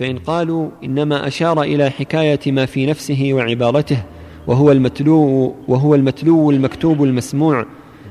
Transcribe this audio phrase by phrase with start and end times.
[0.00, 4.02] فإن قالوا إنما أشار إلى حكاية ما في نفسه وعبارته
[4.46, 7.66] وهو المتلو وهو المتلو المكتوب المسموع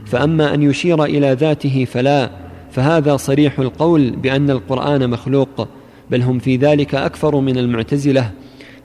[0.05, 2.29] فأما أن يشير إلى ذاته فلا
[2.71, 5.67] فهذا صريح القول بأن القرآن مخلوق
[6.12, 8.31] بل هم في ذلك اكفر من المعتزلة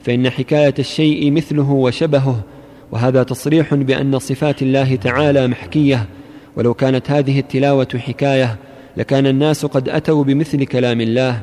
[0.01, 2.43] فإن حكاية الشيء مثله وشبهه
[2.91, 6.05] وهذا تصريح بأن صفات الله تعالى محكية
[6.55, 8.55] ولو كانت هذه التلاوة حكاية
[8.97, 11.41] لكان الناس قد أتوا بمثل كلام الله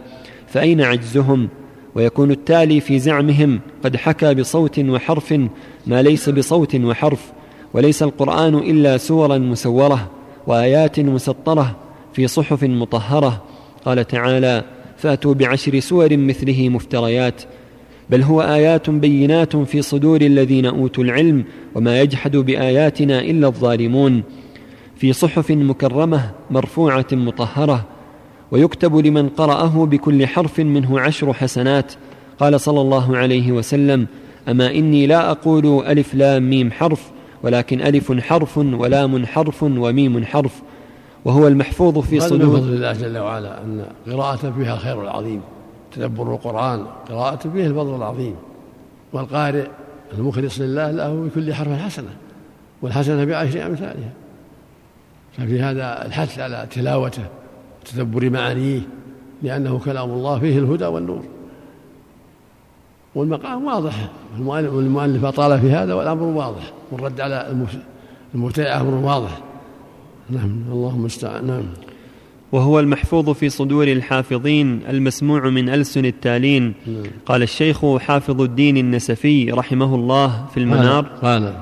[0.53, 1.49] فأين عجزهم؟
[1.95, 5.35] ويكون التالي في زعمهم قد حكى بصوت وحرف
[5.87, 7.33] ما ليس بصوت وحرف
[7.75, 10.11] وليس القرآن إلا سورا مسورة
[10.47, 11.77] وآيات مسطرة
[12.13, 13.43] في صحف مطهرة.
[13.85, 14.65] قال تعالى
[14.99, 17.43] فأتوا بعشر سور مثله مفتريات
[18.11, 24.23] بل هو آيات بينات في صدور الذين أوتوا العلم وما يجحد بآياتنا إلا الظالمون.
[24.97, 27.87] في صحف مكرمة مرفوعة مطهرة
[28.53, 31.93] ويكتب لمن قرأه بكل حرف منه عشر حسنات.
[32.41, 34.07] قال صلى الله عليه وسلم
[34.49, 37.11] أما إني لا أقول ألف لام ميم حرف
[37.43, 40.63] ولكن ألف حرف ولام حرف وميم حرف.
[41.25, 45.41] وهو المحفوظ في صدور فضل الله جل وعلا أن قراءة فيها الخير العظيم
[45.93, 48.35] تدبر القرآن قراءة فيه الفضل العظيم.
[49.13, 49.67] والقارئ
[50.19, 52.11] المخلص لله له بكل حرف حسنة
[52.83, 54.13] والحسنة بعشر أمثالها.
[55.39, 57.25] ففي هذا الحث على تلاوته
[57.83, 58.81] وتدبر معانيه
[59.43, 61.23] لأنه كلام الله فيه الهدى والنور.
[63.15, 67.67] والمقام واضح المؤلف أطال في هذا والأمر واضح والرد على
[68.35, 69.41] المبتدع أمر واضح.
[70.31, 71.63] نعم اللهم المستعان نعم.
[72.53, 76.75] وهو المحفوظ في صدور الحافظين المسموع من ألسن التالين.
[76.87, 77.03] نعم.
[77.27, 81.05] قال الشيخ حافظ الدين النسفي رحمه الله في المنار.
[81.23, 81.55] قال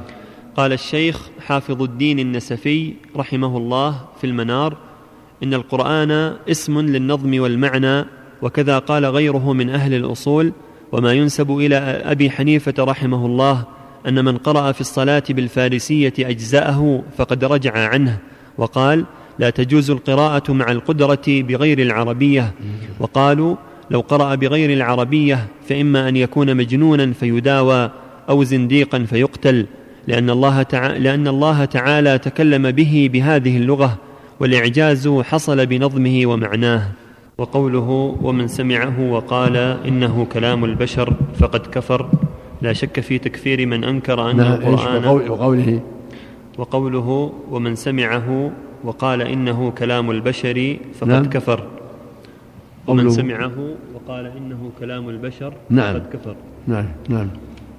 [0.57, 4.77] قال الشيخ حافظ الدين النسفي رحمه الله في المنار.
[5.42, 8.05] إن القرآن اسم للنظم والمعنى
[8.42, 10.52] وكذا قال غيره من أهل الأصول
[10.92, 13.64] وما ينسب إلى أبي حنيفة رحمه الله
[14.08, 18.18] أن من قرأ في الصلاة بالفارسية أجزأه فقد رجع عنه
[18.58, 19.05] وقال
[19.39, 22.52] لا تجوز القراءة مع القدرة بغير العربية
[23.00, 23.56] وقالوا
[23.90, 27.90] لو قرأ بغير العربية فإما أن يكون مجنونا فيداوى
[28.29, 29.67] أو زنديقا فيقتل
[30.08, 33.98] لأن الله, تعالى لأن الله تعالى تكلم به بهذه اللغة
[34.40, 36.83] والإعجاز حصل بنظمه ومعناه
[37.39, 42.08] وقوله ومن سمعه وقال إنه كلام البشر فقد كفر
[42.62, 45.80] لا شك في تكفير من أنكر أن نعم، القرآن وقوله
[46.58, 48.50] وقوله ومن سمعه
[48.84, 51.24] وقال إنه كلام البشر فقد نعم.
[51.24, 51.67] كفر
[52.86, 55.95] ومن سمعه وقال إنه كلام البشر نعم.
[55.95, 56.34] فقد كفر
[56.67, 57.29] نعم نعم.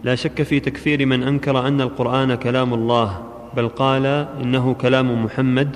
[0.03, 3.21] لا شك في تكفير من أنكر أن القرآن كلام الله
[3.57, 4.05] بل قال
[4.41, 5.75] إنه كلام محمد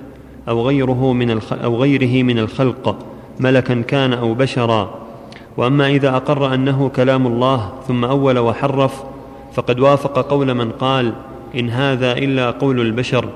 [0.50, 1.41] أو غيره من.
[1.51, 2.97] أو غيره من الخلق
[3.39, 5.00] ملكا كان أو بشرا
[5.57, 9.03] وأما إذا أقر أنه كلام الله ثم أول وحرف
[9.53, 11.13] فقد وافق قول من قال
[11.56, 13.29] إن هذا إلا قول البشر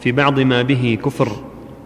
[0.00, 1.28] في بعض ما به كفر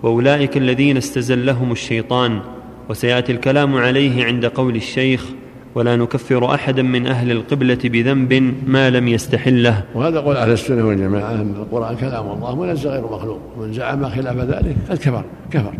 [0.03, 2.41] وأولئك الذين استزلهم الشيطان
[2.89, 5.27] وسيأتي الكلام عليه عند قول الشيخ
[5.77, 9.85] ولا نكفر أحدا من أهل القبلة بذنب ما لم يستحله.
[9.95, 13.41] وهذا قول أهل السنة والجماعة أن القرآن كلام الله منزل غير مخلوق.
[13.59, 15.25] ومن زعم خلاف ذلك قد كفر.
[15.51, 15.73] كفر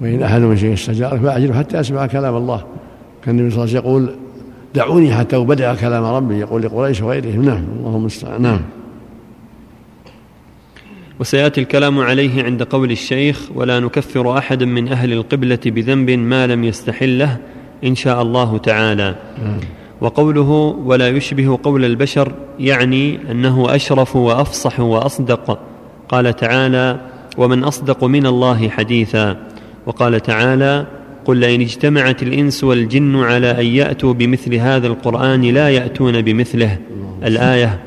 [0.00, 2.64] وإن أحد من شيء استجار فأعجله حتى يسمع كلام الله.
[3.24, 4.16] كان النبي صلى الله عليه وسلم يقول
[4.74, 6.38] دعوني حتى أبدع كلام ربي.
[6.38, 8.42] يقول لقريش وغيرهم نعم اللهم المستعان.
[8.42, 8.60] نعم.
[11.20, 16.64] وسيأتي الكلام عليه عند قول الشيخ ولا نكفر أحدا من أهل القبلة بذنب ما لم
[16.64, 17.38] يستحله.
[17.84, 19.14] إن شاء الله تعالى.
[20.00, 20.50] وقوله
[20.84, 25.58] ولا يشبه قول البشر يعني أنه أشرف وأفصح وأصدق.
[26.08, 27.00] قال تعالى
[27.38, 29.36] ومن أصدق من الله حديثا.
[29.86, 30.86] وقال تعالى
[31.24, 36.78] قل لئن اجتمعت الإنس والجن على أن يأتوا بمثل هذا القرآن لا يأتون بمثله.
[37.24, 37.80] الآية.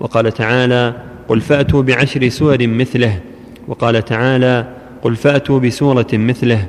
[0.00, 0.94] وقال تعالى
[1.28, 3.20] قل فأتوا بعشر سور مثله.
[3.68, 4.66] وقال تعالى
[5.02, 6.66] قل فأتوا بسورة مثله.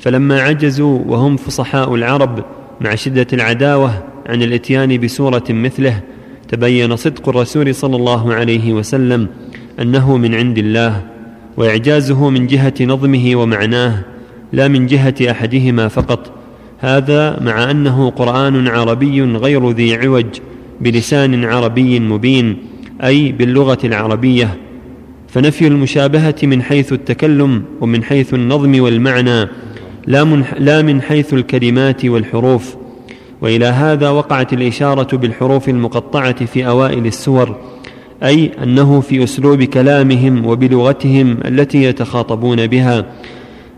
[0.00, 2.44] فلما عجزوا وهم فصحاء العرب
[2.80, 6.00] مع شدة العداوة عن الإتيان بسورة مثله
[6.48, 9.28] تبين صدق الرسول صلى الله عليه وسلم
[9.80, 11.02] أنه من عند الله
[11.56, 14.04] وإعجازه من جهة نظمه ومعناه
[14.52, 16.32] لا من جهة أحدهما فقط.
[16.78, 20.26] هذا مع أنه قرآن عربي غير ذي عوج
[20.80, 22.56] بلسان عربي مبين
[23.04, 24.56] أي باللغة العربية.
[25.28, 29.48] فنفي المشابهة من حيث التكلم ومن حيث النظم والمعنى
[30.06, 32.76] لا من, لا من حيث الكلمات والحروف.
[33.40, 37.56] وإلى هذا وقعت الإشارة بالحروف المقطعة في أوائل السور
[38.22, 43.06] أي أنه في أسلوب كلامهم وبلغتهم التي يتخاطبون بها.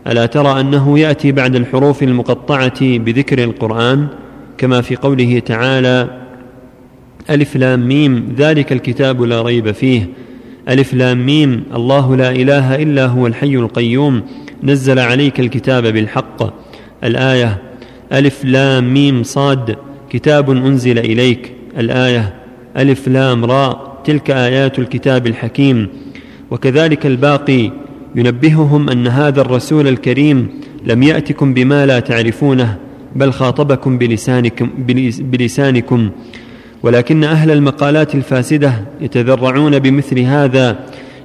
[0.07, 4.07] ألا ترى أنه يأتي بعد الحروف المقطعة بذكر القرآن؟
[4.57, 6.07] كما في قوله تعالى
[7.29, 10.09] ألف لام ميم ذلك الكتاب لا ريب فيه.
[10.69, 14.23] ألف لام ميم الله لا إله إلا هو الحي القيوم.
[14.63, 16.53] نزل عليك الكتاب بالحق.
[17.03, 17.57] الآية
[18.13, 19.75] ألف لام ميم صاد.
[20.09, 21.53] كتاب أنزل إليك.
[21.77, 22.33] الآية
[22.77, 24.01] ألف لام راء.
[24.05, 25.87] تلك آيات الكتاب الحكيم.
[26.51, 27.71] وكذلك الباقي.
[28.15, 30.49] ينبههم أن هذا الرسول الكريم
[30.85, 32.77] لم يأتكم بما لا تعرفونه
[33.15, 34.69] بل خاطبكم بلسانكم,
[35.19, 36.09] بلسانكم.
[36.83, 40.79] ولكن أهل المقالات الفاسدة يتذرعون بمثل هذا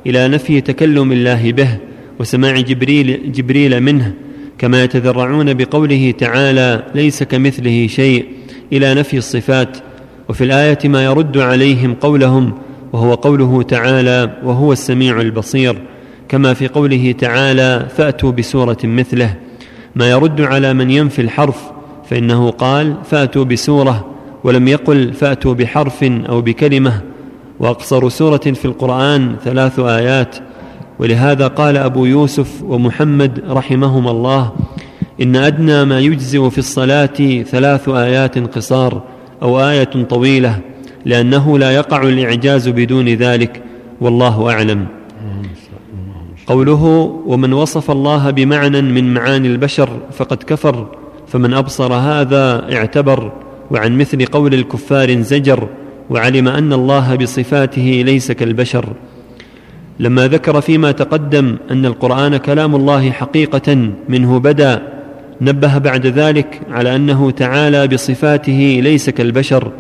[0.07, 1.69] إلى نفي تكلم الله به.
[2.19, 4.15] وسماع جبريل, جبريل منه
[4.59, 8.27] كما يتذرعون بقوله تعالى ليس كمثله شيء
[8.73, 9.77] إلى نفي الصفات
[10.29, 12.53] وفي الآية ما يرد عليهم قولهم
[12.93, 15.79] وهو قوله تعالى وهو السميع البصير
[16.29, 19.37] كما في قوله تعالى فأتوا بسورة مثله
[19.97, 21.63] ما يرد على من ينفي الحرف
[22.11, 24.15] فإنه قال فأتوا بسورة
[24.45, 27.01] ولم يقل فأتوا بحرف أو بكلمة
[27.61, 30.37] وأقصر سورة في القرآن ثلاث آيات.
[30.99, 34.53] ولهذا قال أبو يوسف ومحمد رحمهما الله
[35.23, 39.03] إن أدنى ما يجزئ في الصلاة ثلاث آيات قصار
[39.43, 40.61] أو آية طويلة
[41.05, 43.63] لأنه لا يقع الإعجاز بدون ذلك
[44.01, 44.87] والله أعلم.
[46.47, 46.85] قوله
[47.27, 50.87] ومن وصف الله بمعنى من معاني البشر فقد كفر
[51.27, 53.33] فمن أبصر هذا اعتبر
[53.71, 55.69] وعن مثل قول الكفار زجر
[56.11, 58.85] وعلم أن الله بصفاته ليس كالبشر.
[60.01, 64.83] لما ذكر فيما تقدم أن القرآن كلام الله حقيقة منه بدا
[65.41, 69.73] نبه بعد ذلك على أنه تعالى بصفاته ليس كالبشر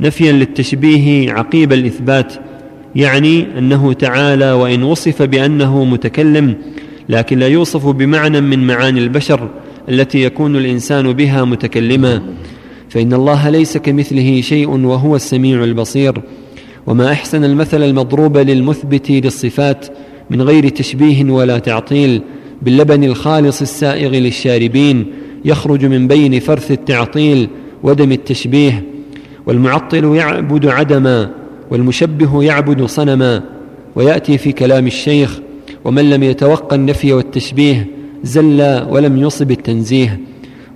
[0.00, 2.34] نفيا للتشبيه عقيب الإثبات
[2.96, 6.54] يعني أنه تعالى وإن وصف بأنه متكلم
[7.08, 9.48] لكن لا يوصف بمعنى من معاني البشر
[9.88, 12.22] التي يكون الإنسان بها متكلما.
[12.88, 16.22] فإن الله ليس كمثله شيء وهو السميع البصير.
[16.86, 19.86] وما أحسن المثل المضروب للمثبت للصفات
[20.30, 22.22] من غير تشبيه ولا تعطيل
[22.62, 25.06] باللبن الخالص السائغ للشاربين
[25.44, 27.48] يخرج من بين فرث التعطيل
[27.82, 28.84] ودم التشبيه
[29.46, 31.30] والمعطل يعبد عدما
[31.70, 33.42] والمشبه يعبد صنما
[33.96, 35.40] ويأتي في كلام الشيخ
[35.84, 37.86] ومن لم يتوقع النفي والتشبيه
[38.22, 40.20] زل ولم يصب التنزيه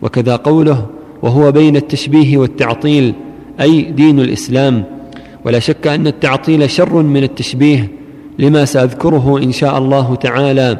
[0.02, 0.86] وكذا قوله
[1.22, 3.14] وهو بين التشبيه والتعطيل
[3.60, 4.84] أي دين الإسلام
[5.44, 7.90] ولا شك أن التعطيل شر من التشبيه
[8.38, 10.78] لما سأذكره إن شاء الله تعالى.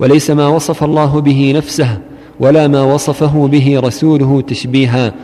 [0.00, 1.98] وليس ما وصف الله به نفسه
[2.40, 5.14] ولا ما وصفه به رسوله تشبيها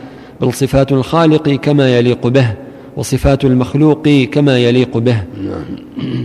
[0.41, 2.53] بل صفات الخالق كما يليق به
[2.97, 5.23] وصفات المخلوق كما يليق به.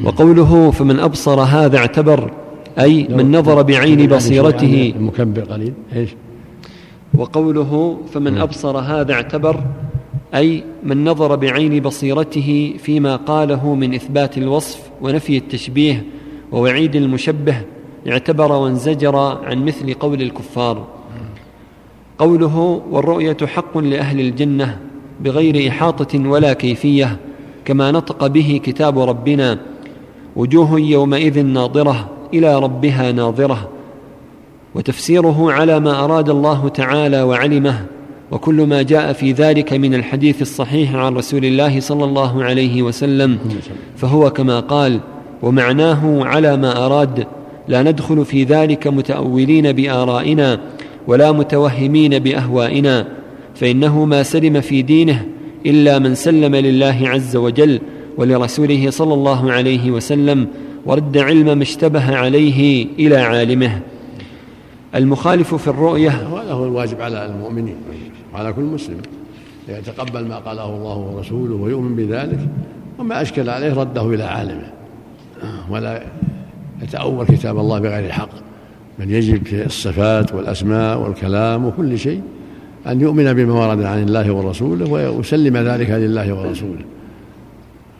[0.04, 2.30] وقوله فمن أبصر هذا اعتبر
[2.78, 4.92] أي من نظر بعين بصيرته.
[4.96, 5.72] المكبر قليل.
[5.96, 6.10] إيش؟
[7.14, 9.60] وقوله فمن أبصر هذا اعتبر
[10.34, 16.04] أي من نظر بعين بصيرته فيما قاله من إثبات الوصف ونفي التشبيه
[16.52, 17.56] ووعيد المشبه
[18.08, 20.86] اعتبر وانزجر عن مثل قول الكفار.
[22.18, 24.78] قوله والرؤية حق لأهل الجنة
[25.20, 27.16] بغير إحاطة ولا كيفية
[27.64, 29.58] كما نطق به كتاب ربنا
[30.36, 33.68] وجوه يومئذ ناظرة إلى ربها ناظرة.
[34.74, 37.86] وتفسيره على ما أراد الله تعالى وعلمه.
[38.32, 43.38] وكل ما جاء في ذلك من الحديث الصحيح عن رسول الله صلى الله عليه وسلم
[43.96, 45.00] فهو كما قال
[45.42, 47.26] ومعناه على ما أراد
[47.68, 50.60] لا ندخل في ذلك متأولين بآرائنا
[51.06, 53.06] ولا متوهمين بأهوائنا
[53.54, 55.26] فإنه ما سلم في دينه
[55.66, 57.80] إلا من سلم لله عز وجل
[58.18, 60.46] ولرسوله صلى الله عليه وسلم
[60.86, 63.80] ورد علم ما اشتبه عليه إلى عالمه.
[64.94, 66.10] المخالف في الرؤية.
[66.10, 67.76] هذا هو الواجب على المؤمنين
[68.34, 68.96] وعلى كل مسلم
[69.68, 72.38] يتقبل ما قاله الله ورسوله ويؤمن بذلك
[72.98, 74.72] وما أشكل عليه رده إلى عالمه.
[75.70, 76.02] ولا
[76.82, 78.28] يتأول كتاب الله بغير حق.
[78.98, 82.22] بل يجب في الصفات والأسماء والكلام وكل شيء
[82.86, 86.84] أن يؤمن بما ورد عن الله ورسوله ويسلم ذلك لله ورسوله.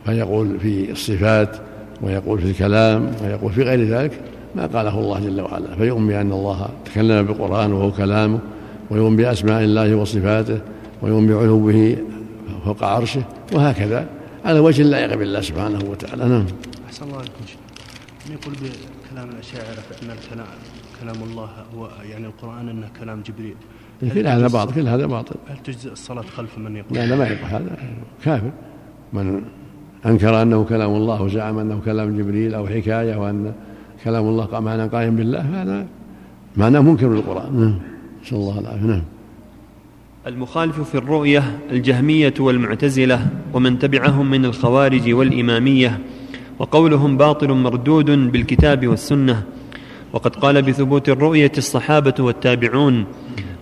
[0.05, 1.57] فيقول في الصفات
[2.01, 4.11] ويقول في الكلام ويقول في غير ذلك
[4.55, 8.39] ما قاله الله جل وعلا فيؤمن بأن الله تكلم بالقرآن وهو كلامه
[8.89, 10.59] ويؤمن بأسماء الله وصفاته
[11.01, 11.97] ويؤمن بعلوه
[12.65, 14.07] فوق عرشه وهكذا.
[14.45, 16.25] على وجه اللائق بالله سبحانه وتعالى.
[16.25, 16.45] نعم.
[16.85, 17.43] أحسن الله عليكم
[18.31, 20.47] يقول بكلام الأشاعرة فإن الكلام
[21.01, 23.55] كلام الله هو يعني القرآن أنه كلام جبريل.
[24.13, 25.35] كل هذا باطل كل هذا باطل.
[25.47, 27.77] هل تجزئ الصلاة خلف من يقول؟ لا لا ما يقول هذا.
[28.25, 28.51] كافر.
[29.13, 29.41] من
[30.05, 33.53] أنكر أنه كلام الله وزعم أنه كلام جبريل أو حكاية وأن
[34.03, 35.87] كلام الله معنى قائم بالله هذا
[36.57, 37.79] معناه منكر للقرآن نعم.
[38.23, 38.85] نسأل الله العافية.
[38.85, 39.01] نعم.
[40.27, 45.99] المخالف في الرؤية الجهمية والمعتزلة ومن تبعهم من الخوارج والإمامية
[46.59, 49.43] وقولهم باطل مردود بالكتاب والسنة.
[50.13, 53.05] وقد قال بثبوت الرؤية الصحابة والتابعون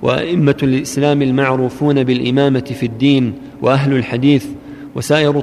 [0.02, 4.46] وأئمة الإسلام المعروفون بالإمامة في الدين وأهل الحديث
[4.96, 5.40] وسائر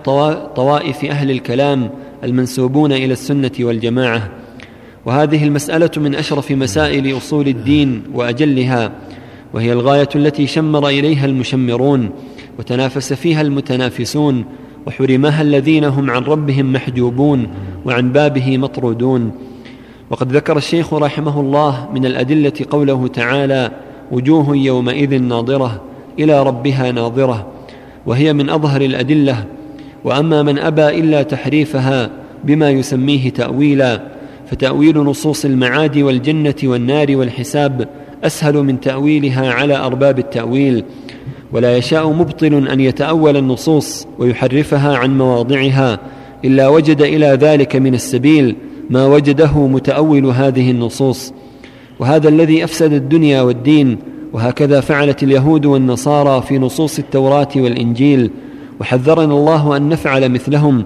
[0.56, 1.90] طوائف أهل الكلام
[2.24, 4.30] المنسوبون إلى السنة والجماعة.
[5.08, 8.92] وهذه المسألة من أشرف مسائل أصول الدين وأجلها
[9.54, 12.10] وهي الغاية التي شمر إليها المشمرون
[12.58, 14.44] وتنافس فيها المتنافسون
[14.86, 17.48] وحرمها الذين هم عن ربهم محجوبون
[17.84, 19.32] وعن بابه مطرودون.
[20.10, 23.70] وقد ذكر الشيخ رحمه الله من الأدلة قوله تعالى
[24.12, 25.82] وجوه يومئذ ناظرة
[26.18, 27.46] إلى ربها ناظرة
[28.06, 29.44] وهي من أظهر الأدلة.
[30.04, 32.10] وأما من أبى إلا تحريفها
[32.44, 34.17] بما يسميه تأويلا
[34.50, 37.88] فتأويل نصوص المعاد والجنة والنار والحساب
[38.24, 40.84] أسهل من تأويلها على أرباب التأويل.
[41.52, 46.00] ولا يشاء مبطل أن يتأول النصوص ويحرفها عن مواضعها
[46.44, 48.56] إلا وجد إلى ذلك من السبيل
[48.90, 51.32] ما وجده متأول هذه النصوص.
[51.98, 53.98] وهذا الذي أفسد الدنيا والدين
[54.32, 58.30] وهكذا فعلت اليهود والنصارى في نصوص التوراة والإنجيل.
[58.80, 60.84] وحذرنا الله أن نفعل مثلهم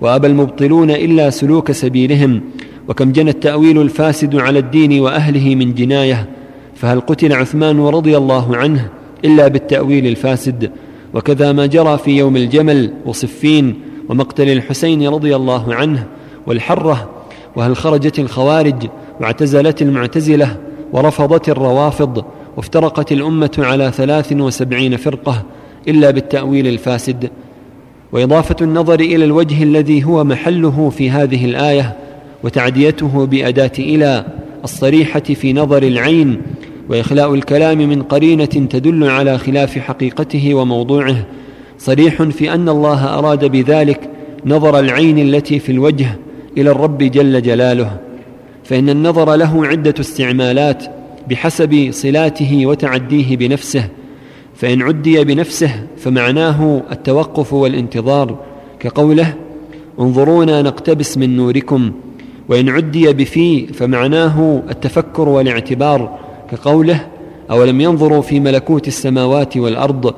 [0.00, 2.40] وأبى المبطلون إلا سلوك سبيلهم.
[2.88, 6.28] وكم جنى التأويل الفاسد على الدين وأهله من جناية
[6.74, 8.88] فهل قتل عثمان رضي الله عنه
[9.24, 10.70] إلا بالتأويل الفاسد؟
[11.14, 16.06] وكذا ما جرى في يوم الجمل وصفين ومقتل الحسين رضي الله عنه
[16.46, 17.10] والحرة
[17.56, 18.86] وهل خرجت الخوارج
[19.20, 20.56] واعتزلت المعتزلة
[20.92, 22.24] ورفضت الروافض
[22.56, 25.42] وافترقت الأمة على ثلاث وسبعين فرقة
[25.88, 27.30] إلا بالتأويل الفاسد؟
[28.12, 31.96] وإضافة النظر إلى الوجه الذي هو محله في هذه الآية
[32.44, 34.24] وتعديته بأداة إلى
[34.64, 36.42] الصريحة في نظر العين
[36.88, 41.16] وإخلاء الكلام من قرينة تدل على خلاف حقيقته وموضوعه.
[41.78, 44.10] صريح في أن الله أراد بذلك
[44.46, 46.16] نظر العين التي في الوجه
[46.58, 47.98] إلى الرب جل جلاله
[48.64, 50.84] فإن النظر له عدة استعمالات
[51.30, 53.88] بحسب صلاته وتعديه بنفسه
[54.54, 58.38] فإن عدي بنفسه فمعناه التوقف والانتظار
[58.80, 59.34] كقوله
[60.00, 61.92] انظرونا نقتبس من نوركم
[62.48, 66.18] وإن عدي بفي فمعناه التفكر والاعتبار
[66.50, 67.06] كقوله
[67.50, 70.14] أولم ينظروا في ملكوت السماوات والأرض؟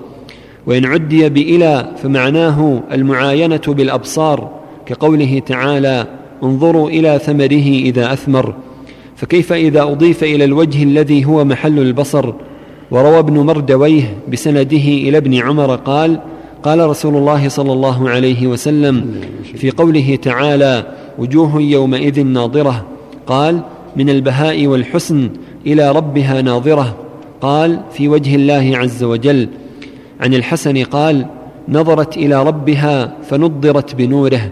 [0.67, 4.51] وإن عدي بإلى فمعناه المعاينة بالأبصار
[4.87, 6.07] كقوله تعالى
[6.43, 8.55] انظروا إلى ثمره إذا أثمر.
[9.17, 12.33] فكيف إذا أضيف إلى الوجه الذي هو محل البصر؟
[12.91, 16.21] وروى ابن مردويه بسنده إلى ابن عمر قال
[16.63, 19.21] قال رسول الله صلى الله عليه وسلم
[19.55, 20.87] في قوله تعالى
[21.19, 22.85] وجوه يومئذ ناظرة.
[23.27, 23.61] قال
[23.97, 25.31] من البهاء والحسن
[25.67, 26.97] إلى ربها ناظرة.
[27.41, 29.49] قال في وجه الله عز وجل.
[30.21, 31.27] عن الحسن قال
[31.69, 34.51] نظرت إلى ربها فنضرت بنوره.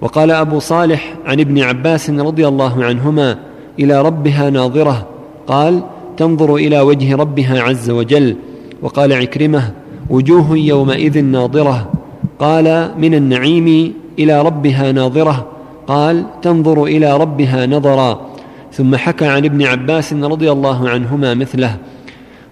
[0.00, 3.38] وقال أبو صالح عن ابن عباس رضي الله عنهما
[3.78, 5.06] إلى ربها ناظرة.
[5.46, 5.82] قال
[6.16, 8.36] تنظر إلى وجه ربها عز وجل.
[8.82, 9.72] وقال عكرمة
[10.10, 11.92] وجوه يومئذ ناظرة.
[12.38, 15.46] قال من النعيم إلى ربها ناظرة.
[15.86, 18.30] قال تنظر إلى ربها نظرا.
[18.72, 21.76] ثم حكى عن ابن عباس رضي الله عنهما مثله.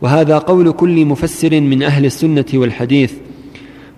[0.02, 3.12] وهذا قول كل مفسر من أهل السنة والحديث.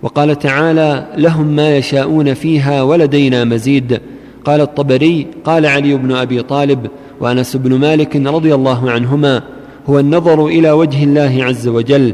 [0.01, 4.01] وقال تعالى لهم ما يشاءون فيها ولدينا مزيد.
[4.45, 6.87] قال الطبري قال علي بن أبي طالب
[7.19, 9.43] وأنس بن مالك رضي الله عنهما
[9.89, 12.13] هو النظر إلى وجه الله عز وجل.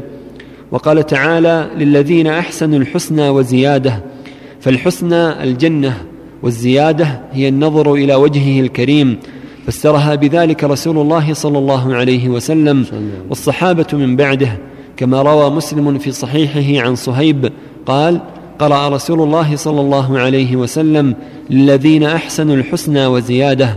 [0.70, 4.04] وقال تعالى للذين أحسنوا الحسنى وزيادة.
[4.60, 5.96] فالحسنى الجنة
[6.44, 9.18] والزيادة هي النظر إلى وجهه الكريم
[9.66, 12.86] فسرها بذلك رسول الله صلى الله عليه وسلم
[13.28, 14.58] والصحابة من بعده
[14.96, 17.52] كما روى مسلم في صحيحه عن صهيب
[17.86, 18.20] قال
[18.58, 21.14] قرأ رسول الله صلى الله عليه وسلم
[21.50, 23.76] للذين أحسنوا الحسنى وزيادة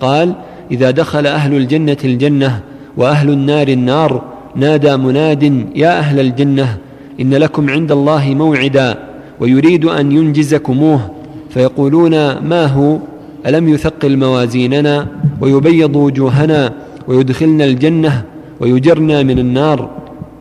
[0.00, 0.34] قال
[0.70, 2.60] إذا دخل أهل الجنة الجنة
[2.96, 4.22] وأهل النار النار
[4.56, 6.76] نادى مناد يا أهل الجنة
[7.20, 8.98] إن لكم عند الله موعدا
[9.40, 11.17] ويريد أن ينجزكموه
[11.58, 12.98] فيقولون ما هو؟
[13.46, 15.06] ألم يثقل موازيننا
[15.40, 16.72] ويبيض وجوهنا
[17.08, 18.22] ويدخلنا الجنة
[18.60, 19.90] ويجرنا من النار؟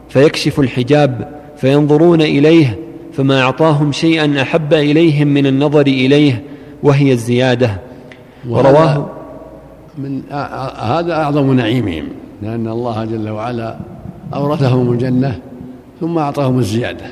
[0.10, 2.80] فيكشف الحجاب فينظرون إليه
[3.14, 6.44] فما أعطاهم شيئا أحب إليهم من النظر إليه
[6.84, 7.78] وهي الزيادة.
[8.50, 9.10] ورواه
[9.98, 10.22] من
[10.80, 12.06] هذا أعظم نعيمهم
[12.42, 13.78] لأن الله جل وعلا
[14.34, 15.40] أورثهم الجنة
[16.00, 17.06] ثم أعطاهم الزيادة.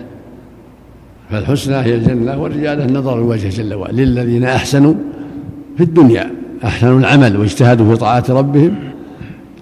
[1.31, 4.93] فالحسنى هي الجنة والزيادة النظر الوجه جل وعلا للذين أحسنوا
[5.77, 6.31] في الدنيا
[6.63, 8.75] أحسنوا العمل واجتهدوا في طاعة ربهم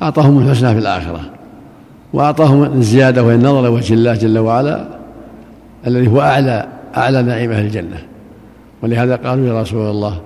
[0.01, 1.21] أعطاهم الحسنى في الآخرة
[2.13, 4.87] وأعطاهم الزيادة وهي النظر لوجه الله جل وعلا
[5.87, 6.67] الذي هو أعلى
[6.97, 7.97] أعلى نعيم أهل الجنة.
[8.83, 10.21] ولهذا قالوا يا رسول الله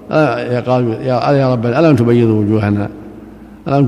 [0.53, 2.89] يا قالوا يا, يا ربنا ألم تبيض وجوهنا؟
[3.67, 3.85] ألم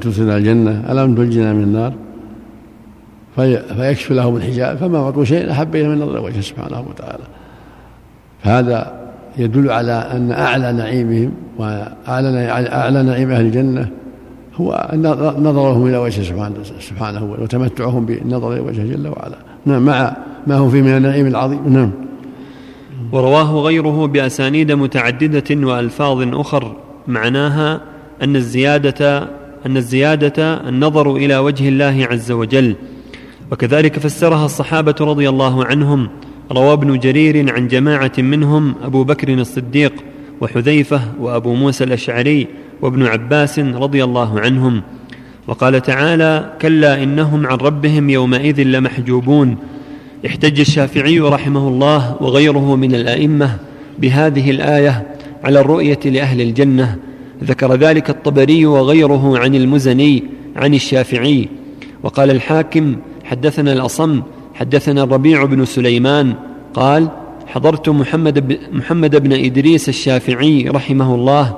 [0.00, 1.92] تدخلنا الجنة؟ ألم تنجنا من النار؟
[3.36, 7.24] فيكشف لهم الحجاب فما أعطوا شيء أحب إلى من نظر وجهه سبحانه وتعالى.
[8.44, 9.00] فهذا
[9.38, 13.88] يدل على أن أعلى نعيمهم وأعلى أعلى نعيم أهل الجنة
[14.56, 14.88] هو
[15.38, 19.36] نظرهم إلى وجهه سبحانه سبحانه وتمتعهم بالنظر إلى وجهه جل وعلا.
[19.66, 21.72] نعم مع ما هو فيه من النعيم العظيم.
[21.72, 21.90] نعم.
[23.12, 26.76] ورواه غيره بأسانيد متعددة وألفاظ أخر.
[27.06, 27.80] معناها
[28.22, 29.28] أن الزيادة
[29.66, 32.74] أن الزيادة النظر إلى وجه الله عز وجل.
[33.50, 36.08] وكذلك فسرها الصحابة رضي الله عنهم
[36.52, 39.92] روى ابن جرير عن جماعة منهم أبو بكر الصديق
[40.40, 42.46] وحذيفة وأبو موسى الأشعري
[42.82, 44.82] وابن عباس رضي الله عنهم.
[45.48, 49.56] وقال تعالى كلا إنهم عن ربهم يومئذ لمحجوبون
[50.26, 53.56] احتج الشافعي رحمه الله وغيره من الأئمة
[53.98, 55.06] بهذه الآية
[55.44, 56.96] على الرؤية لأهل الجنة.
[57.44, 60.24] ذكر ذلك الطبري وغيره عن المزني
[60.56, 61.48] عن الشافعي.
[62.02, 62.96] وقال الحاكم
[63.30, 64.22] حدثنا الأصم
[64.54, 66.34] حدثنا الربيع بن سليمان
[66.74, 67.08] قال
[67.46, 71.56] حضرت محمد, محمد بن إدريس الشافعي رحمه الله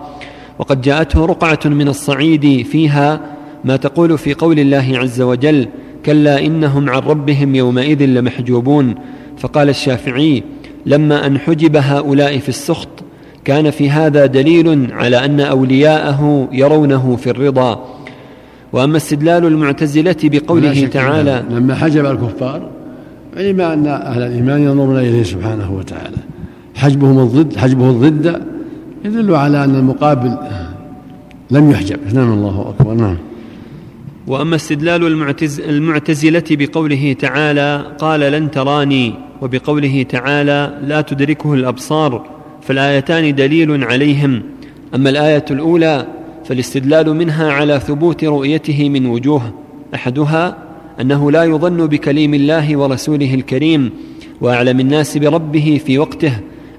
[0.58, 3.20] وقد جاءته رقعة من الصعيد فيها
[3.64, 5.68] ما تقول في قول الله عز وجل
[6.06, 8.94] كلا إنهم عن ربهم يومئذ لمحجوبون.
[9.38, 10.42] فقال الشافعي
[10.86, 12.88] لما أن حجب هؤلاء في السخط
[13.44, 18.01] كان في هذا دليل على أن أولياءه يرونه في الرضا.
[18.72, 22.68] وأما استدلال المعتزلة بقوله تعالى لما حجب الكفار
[23.36, 26.16] علم أن أهل الإيمان ينظرون إليه سبحانه وتعالى.
[26.74, 28.42] حجبهم الضد حجبه الضد
[29.04, 30.36] يدل على أن المقابل
[31.50, 31.98] لم يحجب.
[32.14, 32.94] نعم الله أكبر.
[32.94, 33.16] نعم.
[34.26, 42.26] وأما استدلال المعتز المعتزلة بقوله تعالى قال لن تراني وبقوله تعالى لا تدركه الأبصار
[42.62, 44.42] فالآيتان دليل عليهم.
[44.94, 46.06] أما الآية الأولى
[46.44, 49.52] فالاستدلال منها على ثبوت رؤيته من وجوه.
[49.94, 50.56] أحدها
[51.00, 53.90] أنه لا يظن بكليم الله ورسوله الكريم
[54.40, 56.32] وأعلم الناس بربه في وقته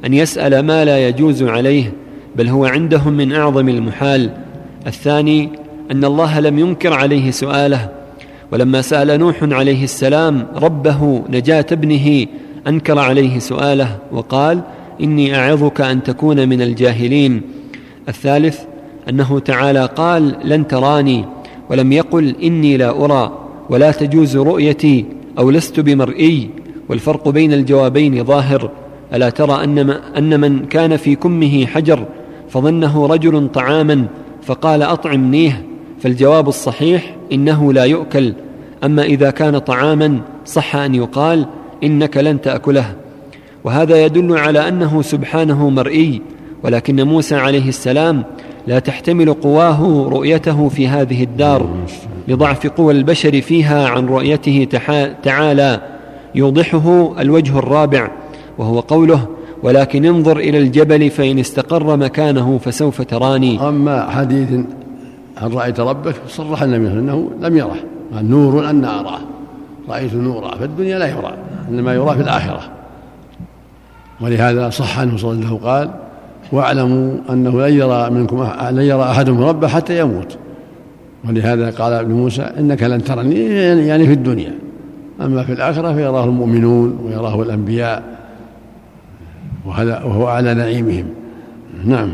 [0.05, 1.93] أن يسأل ما لا يجوز عليه
[2.35, 4.29] بل هو عندهم من أعظم المحال.
[4.87, 5.49] الثاني
[5.91, 7.89] أن الله لم ينكر عليه سؤاله
[8.51, 12.25] ولما سأل نوح عليه السلام ربه نجاة ابنه
[12.67, 14.61] أنكر عليه سؤاله وقال
[15.01, 17.41] إني أعظك أن تكون من الجاهلين.
[18.09, 18.59] الثالث
[19.09, 21.25] أنه تعالى قال لن تراني
[21.69, 23.39] ولم يقل إني لا أرى
[23.69, 25.05] ولا تجوز رؤيتي
[25.37, 26.49] أو لست بمرئي
[26.89, 28.69] والفرق بين الجوابين ظاهر.
[29.13, 32.05] ألا ترى أن أن من كان في كمه حجر
[32.49, 34.05] فظنه رجل طعاما
[34.41, 35.65] فقال اطعمنيه
[35.99, 38.33] فالجواب الصحيح إنه لا يؤكل.
[38.83, 41.45] أما إذا كان طعاما صح أن يقال
[41.83, 42.95] إنك لن تأكله.
[43.63, 46.21] وهذا يدل على أنه سبحانه مرئي
[46.63, 48.23] ولكن موسى عليه السلام
[48.67, 51.69] لا تحتمل قواه رؤيته في هذه الدار
[52.27, 54.67] لضعف قوى البشر فيها عن رؤيته
[55.23, 55.81] تعالى.
[56.35, 58.11] يوضحه الوجه الرابع
[58.57, 59.27] وهو قوله
[59.63, 63.67] ولكن انظر إلى الجبل فإن استقر مكانه فسوف تراني.
[63.67, 64.49] أما حديث
[65.35, 67.75] هل رأيت ربك؟ صرح النبي انه لم يره.
[68.15, 69.19] قال نور أن أراه.
[69.89, 70.55] رأيت نورا.
[70.55, 71.33] فالدنيا لا يرى
[71.69, 72.61] إنما يرى في الآخرة.
[74.21, 75.89] ولهذا صح عنه صلى الله عليه وسلم قال
[76.53, 80.37] واعلموا أنه لن يرى منكم لن يرى احدكم ربه حتى يموت.
[81.27, 83.45] ولهذا قال ابن موسى إنك لن ترني
[83.87, 84.53] يعني في الدنيا.
[85.21, 88.03] أما في الآخرة فيراه المؤمنون ويراه الأنبياء.
[89.65, 91.05] وهو أعلى نعيمهم.
[91.85, 92.09] نعم.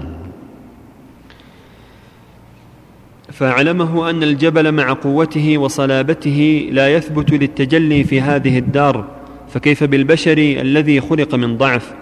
[3.31, 9.05] فاعلمه أن الجبل مع قوته وصلابته لا يثبت للتجلي في هذه الدار
[9.49, 11.93] فكيف بالبشر الذي خلق من ضعف؟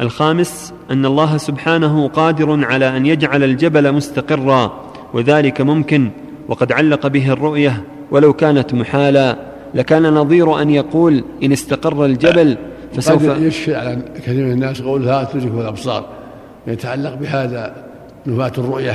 [0.00, 4.72] الخامس أن الله سبحانه قادر على أن يجعل الجبل مستقرا
[5.14, 6.10] وذلك ممكن
[6.48, 9.36] وقد علق به الرؤية ولو كانت محالا.
[9.74, 12.56] لكان نظير أن يقول إن استقر الجبل
[12.94, 16.04] فسوف يشفع على كثير من الناس قول لا تدركه الأبصار.
[16.66, 17.74] يتعلق بهذا
[18.26, 18.94] نفاة الرؤية.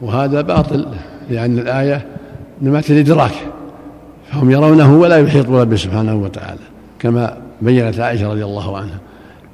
[0.00, 0.86] وهذا باطل
[1.30, 2.06] لأن الآية
[2.62, 3.34] نماة الإدراك.
[4.32, 6.60] فهم يرونه ولا يحيطون به سبحانه وتعالى
[6.98, 8.98] كما بينت عائشة رضي الله عنها.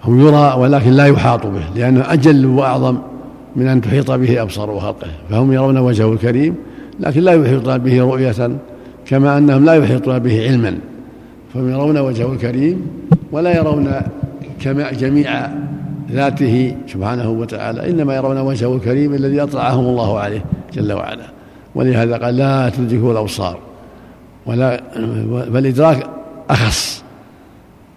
[0.04, 2.98] هم يرى ولكن لا يحاط به لأنه أجل وأعظم
[3.56, 6.54] من أن تحيط به أبصار خلقه فهم يرون وجهه الكريم
[7.00, 8.58] لكن لا يحيطون به رؤية
[9.06, 10.78] كما أنهم لا يحيطون به علما.
[11.54, 12.86] فهم يرون وجهه الكريم
[13.32, 13.92] ولا يرون
[14.60, 15.48] كما جميع
[16.12, 21.26] ذاته سبحانه وتعالى إنما يرون وجهه الكريم الذي أطلعهم الله عليه جل وعلا.
[21.74, 23.58] ولهذا قال لا تدركه الأبصار
[24.46, 24.80] ولا
[25.52, 26.06] فالإدراك
[26.50, 27.05] أخص.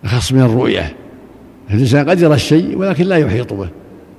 [0.06, 0.96] أخص من الرؤية.
[1.72, 3.70] الإنسان قد يرى الشيء ولكن لا يحيط به.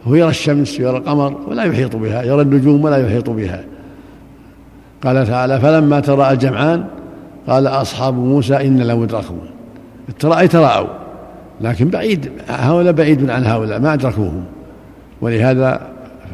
[0.06, 3.64] هو يرى الشمس ويرى القمر ولا يحيط بها يرى النجوم ولا يحيط بها.
[5.04, 6.84] قال تعالى فلما تراءى الجمعان
[7.46, 9.50] قال أصحاب موسى إن لمدركون
[10.08, 10.88] التراءي تراءوا.
[11.60, 14.44] لكن بعيد هؤلاء بعيد عن هؤلاء ما أدركوهم.
[15.20, 15.80] ولهذا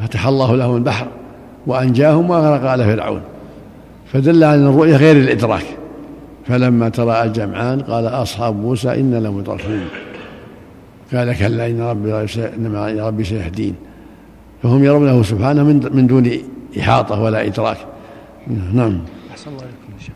[0.03, 1.07] فتح الله لهم البحر
[1.67, 3.21] وأنجاهم وأغرق على فرعون.
[4.13, 5.76] فدل على أن الرؤية غير الإدراك.
[6.47, 9.85] فلما تراءى الجمعان قال أصحاب موسى إن لمدركون
[11.13, 13.75] قال كلا إن ربي إنما ربي سيهدين.
[14.63, 16.31] فهم يرونه سبحانه من من دون
[16.79, 17.77] إحاطة ولا إدراك.
[18.73, 18.99] نعم.
[19.31, 20.15] أحسن الله إليكم يا شيخ.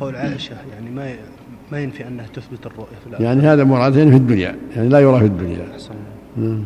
[0.00, 1.14] قول عائشة يعني ما
[1.72, 5.18] ما ينفي أنها تثبت الرؤية في الآخرة يعني هذا مراد في الدنيا يعني لا يرى
[5.18, 5.66] في الدنيا.
[5.72, 5.94] أحسن
[6.36, 6.64] نعم.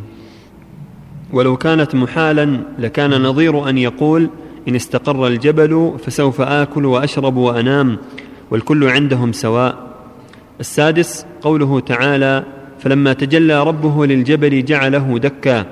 [1.33, 4.31] ولو كانت محالا لكان نظير أن يقول
[4.69, 7.99] إن استقر الجبل فسوف آكل وأشرب وأنام.
[8.50, 9.76] والكل عندهم سواء.
[10.61, 12.44] السادس قوله تعالى
[12.80, 15.66] فلما تجلى ربه للجبل جعله دكا.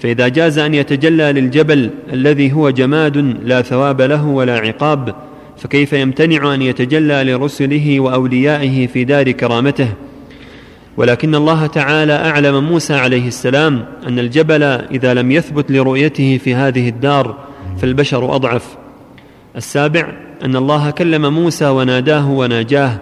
[0.00, 5.14] فإذا جاز أن يتجلى للجبل الذي هو جماد لا ثواب له ولا عقاب
[5.58, 9.88] فكيف يمتنع أن يتجلى لرسله وأوليائه في دار كرامته؟
[10.96, 16.88] ولكن الله تعالى أعلم موسى عليه السلام أن الجبل إذا لم يثبت لرؤيته في هذه
[16.88, 17.38] الدار
[17.78, 18.76] فالبشر أضعف.
[19.56, 22.98] السابع أن الله كلم موسى وناداه وناجاه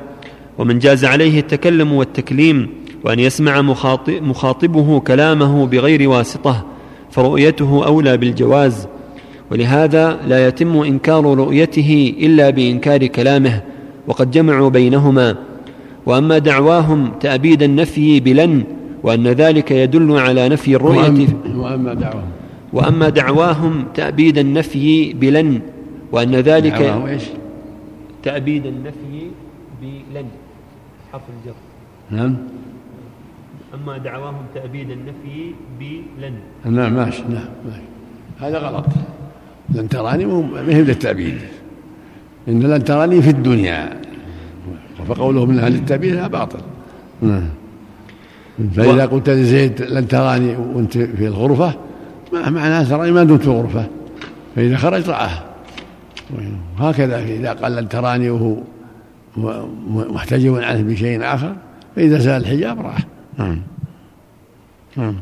[0.59, 2.69] ومن جاز عليه التكلم والتكليم
[3.05, 3.63] وأن يسمع
[4.09, 6.65] مخاطبه كلامه بغير واسطة
[7.11, 8.89] فرؤيته أولى بالجواز.
[9.51, 13.63] ولهذا لا يتم إنكار رؤيته إلا بإنكار كلامه
[14.09, 15.37] وقد جمعوا بينهما.
[16.07, 18.65] وأما دعواهم تأبيد النفي بلن
[19.03, 21.27] وأن ذلك يدل على نفي الرؤية.
[21.57, 22.29] وأما دعواهم.
[22.73, 25.61] وأما دعواهم تأبيد النفي بلن
[26.13, 27.23] وأن ذلك إيش؟
[28.23, 29.31] تأبيد النفي
[29.83, 30.27] بلن
[31.13, 31.57] حرف الجر.
[32.11, 32.37] نعم.
[33.75, 36.35] أما دعواهم تأبيد النفي بلن.
[36.65, 37.83] نعم ماشي نعم ماشي.
[38.41, 38.85] هذا غلط.
[39.75, 41.39] لن تراني ما هي للتأبيد.
[42.49, 44.01] إن لن تراني في الدنيا.
[45.09, 46.59] فقوله من أهل التأبيد هذا باطل.
[47.23, 47.49] نعم.
[48.75, 51.75] فإذا قلت لزيد لن تراني وأنت في الغرفة
[52.33, 53.87] ما معناه تراني ما دمت في الغرفة؟
[54.57, 55.48] فإذا خرج رآه.
[56.79, 58.57] هكذا إذا قال تراني وهو
[59.87, 61.55] محتجب عنه بشيء آخر
[61.97, 62.99] فإذا زال الحجاب راح.
[63.39, 63.61] نعم.
[64.97, 65.15] نعم.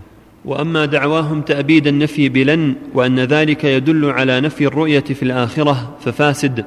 [0.45, 6.64] وأما دعواهم تأبيد النفي بلن وأن ذلك يدل على نفي الرؤية في الآخرة ففاسد.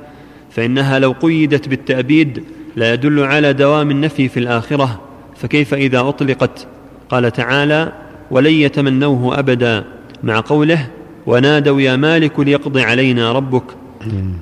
[0.52, 2.44] فإنها لو قيدت بالتأبيد
[2.76, 5.00] لا يدل على دوام النفي في الآخرة.
[5.36, 6.68] فكيف إذا أطلقت؟
[7.10, 7.94] قال تعالى
[8.32, 9.84] ولن يتمنوه أبدا.
[10.24, 10.88] مع قوله
[11.26, 13.79] ونادوا يا مالك ليقض علينا ربك.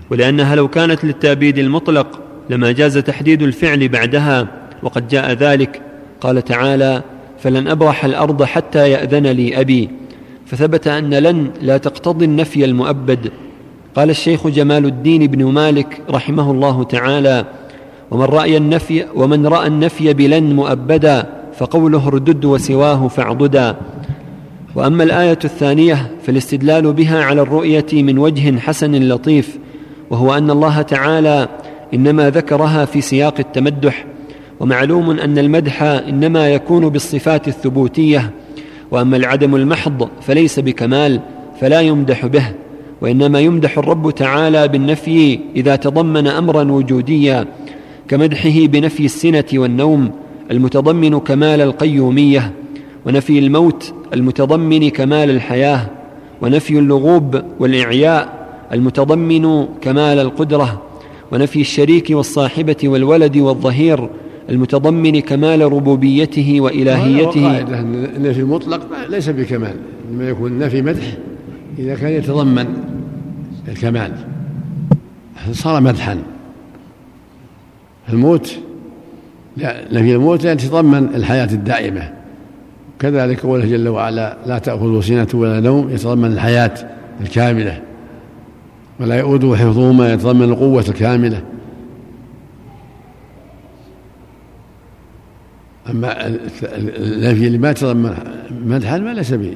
[0.10, 4.48] ولأنها لو كانت للتابيد المطلق لما جاز تحديد الفعل بعدها
[4.84, 5.82] وقد جاء ذلك
[6.22, 7.04] قال تعالى
[7.40, 9.90] فلن أبرح الأرض حتى يأذن لي أبي
[10.46, 13.32] فثبت أن لن لا تقتضي النفي المؤبد.
[13.96, 17.46] قال الشيخ جمال الدين بن مالك رحمه الله تعالى
[18.12, 21.26] ومن راى النفي ومن رأى النفي بلن مؤبدا
[21.58, 23.76] فقوله اردد وسواه فاعضدا.
[24.78, 29.58] وأما الآية الثانية فالاستدلال بها على الرؤية من وجه حسن لطيف
[30.10, 31.48] وهو أن الله تعالى
[31.94, 34.06] إنما ذكرها في سياق التمدح
[34.60, 38.32] ومعلوم أن المدح إنما يكون بالصفات الثبوتية
[38.92, 41.22] وأما العدم المحض فليس بكمال
[41.62, 42.46] فلا يمدح به
[43.02, 47.46] وإنما يمدح الرب تعالى بالنفي إذا تضمن أمرا وجوديا
[48.08, 50.12] كمدحه بنفي السنة والنوم
[50.52, 52.54] المتضمن كمال القيومية
[53.06, 55.90] ونفي الموت المتضمن كمال الحياة
[56.42, 60.82] ونفي اللغوب والإعياء المتضمن كمال القدرة
[61.32, 64.10] ونفي الشريك والصاحبة والولد والظهير
[64.50, 67.60] المتضمن كمال ربوبيته وإلهيته.
[67.60, 69.76] النفي المطلق ليس بكمال
[70.12, 71.18] إنما يكون النفي مدح
[71.80, 72.68] إذا كان يتضمن
[73.68, 74.12] الكمال.
[75.52, 76.18] صار مدحا.
[78.10, 78.58] الموت
[79.58, 82.17] لا نفي الموت يعني يتضمن الحياة الدائمة.
[83.00, 86.74] كذلك قوله جل وعلا لا تأخذه سنة ولا نوم يتضمن الحياة
[87.22, 87.82] الكاملة.
[89.00, 91.44] ولا يؤوده حفظهما يتضمن القوة الكاملة.
[95.90, 98.14] أما النفي اللي ما تضمن
[98.66, 99.54] مدحا ما ليس به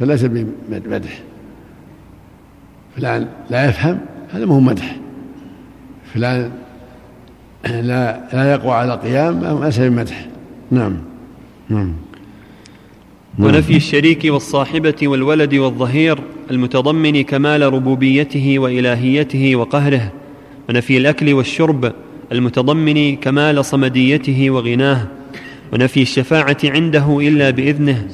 [0.00, 1.22] فليس بمدح.
[2.96, 3.98] فلان لا يفهم
[4.32, 4.96] هذا ما هو مدح.
[6.14, 6.50] فلان
[7.64, 10.26] لا لا يقوى على قيام ما ليس بمدح.
[10.70, 10.96] نعم.
[11.68, 11.92] نعم.
[13.38, 16.18] ونفي الشريك والصاحبة والولد والظهير
[16.50, 20.12] المتضمن كمال ربوبيته وإلهيته وقهره.
[20.68, 21.92] ونفي الأكل والشرب
[22.32, 25.06] المتضمن كمال صمديته وغناه.
[25.72, 28.08] ونفي الشفاعة عنده إلا بإذنه.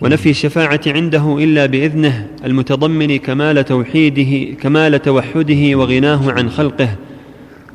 [0.00, 6.96] ونفي الشفاعة عنده إلا بإذنه المتضمن كمال توحيده كمال توحده وغناه عن خلقه.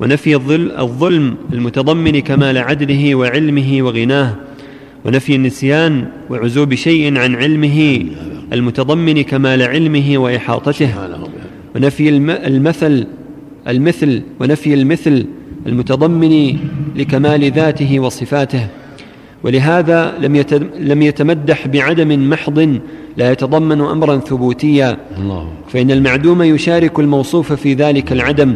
[0.00, 0.36] ونفي
[0.78, 4.34] الظلم المتضمن كمال عدله وعلمه وغناه
[5.04, 8.06] ونفي النسيان وعزوب شيء عن علمه
[8.52, 10.90] المتضمن كمال علمه وإحاطته
[11.76, 13.06] ونفي المثل
[13.68, 15.26] المثل ونفي المثل
[15.66, 16.56] المتضمن
[16.96, 18.66] لكمال ذاته وصفاته
[19.42, 20.44] ولهذا لم
[20.78, 22.78] لم يتمدح بعدم محض
[23.16, 24.96] لا يتضمن أمرا ثبوتيا
[25.68, 28.54] فإن المعدوم يشارك الموصوف في ذلك العدم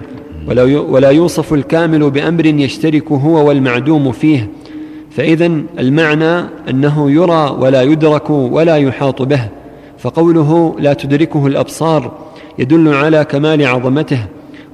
[0.89, 4.51] ولا يوصف الكامل بأمر يشترك هو والمعدوم فيه
[5.11, 5.47] فاذا
[5.79, 9.49] المعنى أنه يرى ولا يدرك ولا يحاط به
[9.99, 12.13] فقوله لا تدركه الأبصار
[12.59, 14.21] يدل على كمال عظمته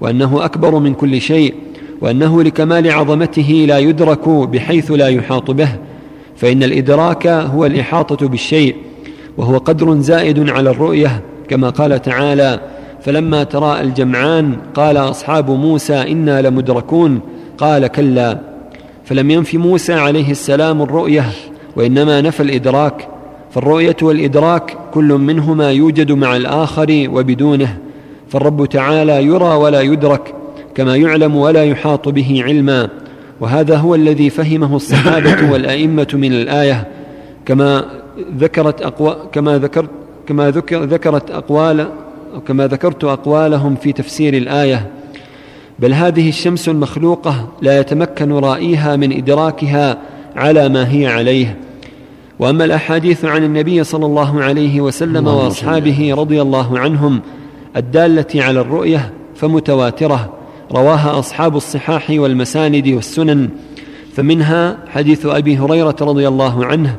[0.01, 1.55] وأنه أكبر من كل شيء
[2.01, 5.69] وأنه لكمال عظمته لا يدرك بحيث لا يحاط به
[6.37, 8.77] فإن الإدراك هو الإحاطة بالشيء
[9.37, 12.61] وهو قدر زائد على الرؤية كما قال تعالى
[13.05, 17.21] فلما تراءى الجمعان قال أصحاب موسى إنا لمدركون
[17.59, 18.39] قال كلا
[19.05, 21.25] فلم ينف موسى عليه السلام الرؤية
[21.77, 23.09] وإنما نفى الإدراك
[23.51, 27.79] فالرؤية والإدراك كل منهما يوجد مع الآخر وبدونه
[28.29, 30.35] فالرب تعالى يرى ولا يدرك
[30.75, 32.89] كما يعلم ولا يحاط به علما
[33.41, 36.87] وهذا هو الذي فهمه الصحابة والأئمة من الآية
[37.47, 37.85] كما
[38.39, 39.91] ذكرت أقوى كما ذكرت
[40.27, 41.89] كما ذكر ذكرت أقوال
[42.41, 44.91] كما ذكرت أقوالهم في تفسير الآية
[45.79, 49.99] بل هذه الشمس المخلوقة لا يتمكن رائيها من إدراكها
[50.37, 51.57] على ما هي عليه.
[52.39, 57.21] وأما الأحاديث عن النبي صلى الله عليه وسلم وأصحابه رضي الله عنهم
[57.77, 60.33] الدالة على الرؤية فمتواترة
[60.73, 63.49] رواها أصحاب الصحاح والمساند والسنن.
[64.13, 66.97] فمنها حديث أبي هريرة رضي الله عنه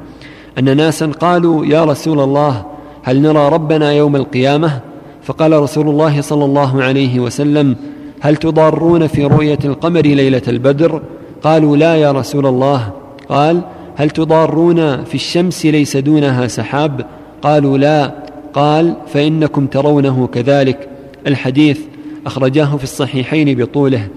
[0.60, 2.66] أن ناسا قالوا يا رسول الله
[3.04, 4.95] هل نرى ربنا يوم القيامة؟
[5.26, 7.76] فقال رسول الله صلى الله عليه وسلم
[8.20, 11.02] هل تضارون في رؤية القمر ليلة البدر؟
[11.44, 12.92] قالوا لا يا رسول الله.
[13.30, 13.62] قال
[13.96, 17.06] هل تضارون في الشمس ليس دونها سحاب؟
[17.42, 18.16] قالوا لا.
[18.54, 20.90] قال فإنكم ترونه كذلك.
[21.28, 21.80] الحديث
[22.26, 24.08] أخرجاه في الصحيحين بطوله.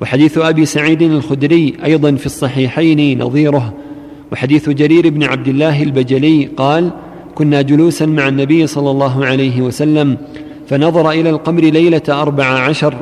[0.00, 3.74] وحديث أبي سعيد الخدري أيضا في الصحيحين نظيره.
[4.32, 6.90] وحديث جرير بن عبد الله البجلي قال
[7.40, 10.16] كنا جلوسا مع النبي صلى الله عليه وسلم
[10.68, 12.94] فنظر إلى القمر ليلة أربع عشر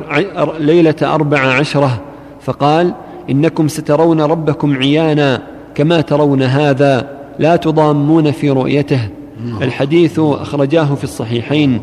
[0.59, 2.01] ليلة أربع عشرة
[2.41, 2.93] فقال
[3.29, 5.41] إنكم سترون ربكم عيانا
[5.75, 8.99] كما ترون هذا لا تضامون في رؤيته.
[9.61, 11.79] الحديث أخرجاه في الصحيحين.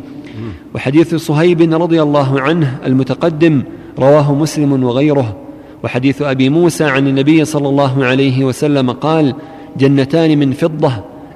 [0.74, 3.62] وحديث صهيب رضي الله عنه المتقدم
[3.98, 5.36] رواه مسلم وغيره.
[5.84, 9.34] وحديث أبي موسى عن النبي صلى الله عليه وسلم قال
[9.78, 10.92] جنتان من فضة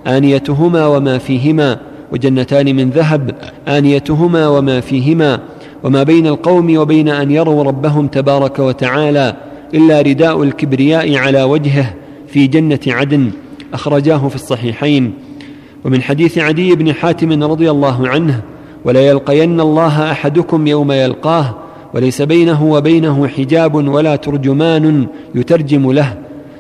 [0.07, 1.79] آنيتهما وما فيهما
[2.13, 3.35] وجنتان من ذهب
[3.69, 5.41] آنيتهما وما فيهما
[5.85, 9.37] وما بين القوم وبين أن يروا ربهم تبارك وتعالى
[9.75, 11.95] إلا رداء الكبرياء على وجهه
[12.29, 13.31] في جنة عدن
[13.75, 15.13] أخرجاه في الصحيحين.
[15.85, 18.41] ومن حديث عدي بن حاتم رضي الله عنه
[18.85, 21.55] ولا يلقين الله أحدكم يوم يلقاه
[21.95, 26.15] وليس بينه وبينه حجاب ولا ترجمان يترجم له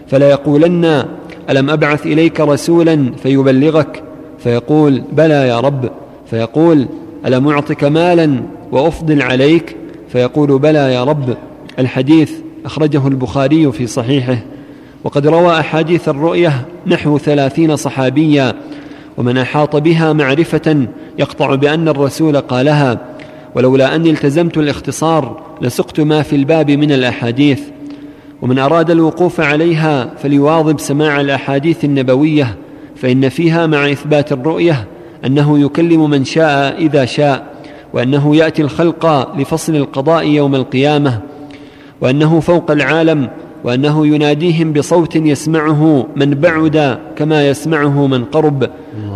[0.09, 1.05] فلا يقولن
[1.51, 4.03] ألم أبعث إليك رسولا فيبلغك؟
[4.39, 5.91] فيقول بلى يا رب.
[6.31, 6.87] فيقول
[7.27, 9.77] ألم أعطك مالا وأفضل عليك؟
[10.09, 11.37] فيقول بلى يا رب.
[11.79, 12.33] الحديث
[12.65, 14.39] أخرجه البخاري في صحيحه.
[15.05, 18.55] وقد روى أحاديث الرؤية نحو ثلاثين صحابيا
[19.19, 20.87] ومن أحاط بها معرفة
[21.19, 22.99] يقطع بأن الرسول قالها.
[23.55, 27.61] ولولا أني التزمت الاختصار لسقت ما في الباب من الأحاديث.
[28.43, 32.57] ومن أراد الوقوف عليها فليواظب سماع الأحاديث النبوية
[32.97, 34.87] فإن فيها مع إثبات الرؤية
[35.27, 37.55] أنه يكلم من شاء إذا شاء
[37.93, 41.21] وأنه يأتي الخلق لفصل القضاء يوم القيامة
[42.01, 43.29] وأنه فوق العالم
[43.65, 48.71] وأنه يناديهم بصوت يسمعه من بعد كما يسمعه من قرب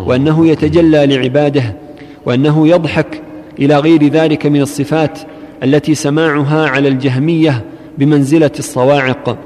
[0.06, 1.76] وأنه يتجلى لعباده
[2.26, 3.22] وأنه يضحك
[3.58, 5.18] إلى غير ذلك من الصفات
[5.62, 7.64] التي سماعها على الجهمية
[7.98, 9.38] بمنزلة الصواعق.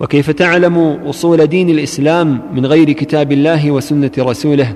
[0.00, 4.72] وكيف تعلم أصول دين الإسلام من غير كتاب الله وسنة رسوله؟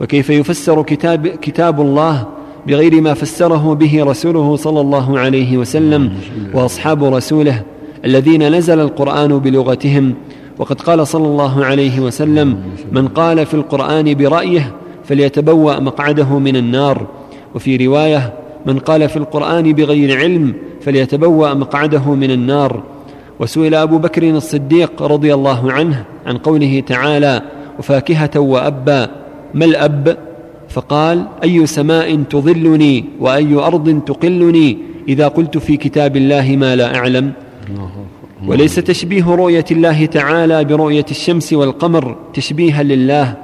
[0.00, 2.26] وكيف يفسر كتاب كتاب الله
[2.66, 6.12] بغير ما فسره به رسوله صلى الله عليه وسلم
[6.54, 7.62] وأصحاب رسوله
[8.04, 10.14] الذين نزل القرآن بلغتهم؟
[10.58, 12.62] وقد قال صلى الله عليه وسلم
[12.92, 14.72] من قال في القرآن برأيه
[15.04, 17.06] فليتبوأ مقعده من النار
[17.54, 18.32] وفي رواية
[18.66, 22.82] من قال في القرآن بغير علم فليتبوأ مقعده من النار.
[23.40, 27.42] وسئل أبو بكر الصديق رضي الله عنه عن قوله تعالى
[27.78, 29.10] وفاكهة وأبا
[29.54, 30.16] ما الأب؟
[30.68, 37.32] فقال أي سماء تظلني وأي أرض تقلني إذا قلت في كتاب الله ما لا أعلم.
[38.46, 43.34] وليس تشبيه رؤية الله تعالى برؤية الشمس والقمر تشبيها لله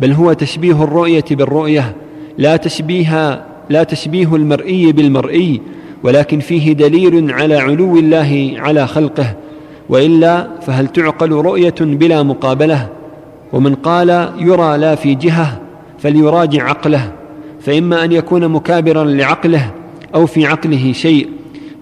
[0.00, 1.96] بل هو تشبيه الرؤية بالرؤية
[2.38, 5.60] لا تشبيه لا تشبيه المرئي بالمرئي
[6.02, 9.34] ولكن فيه دليل على علو الله على خلقه.
[9.88, 12.88] وإلا فهل تعقل رؤية بلا مقابلة؟
[13.52, 15.60] ومن قال يرى لا في جهة
[15.98, 17.12] فليراجع عقله
[17.60, 19.70] فإما أن يكون مكابرا لعقله
[20.14, 21.28] أو في عقله شيء.